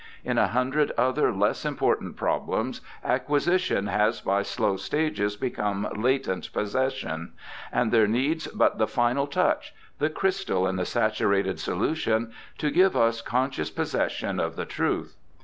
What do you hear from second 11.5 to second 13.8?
solution— to give us conscious